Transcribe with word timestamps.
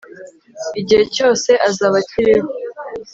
igihe 0.79 1.03
cyose 1.15 1.49
azaba 1.69 1.95
akiriho 2.01 2.49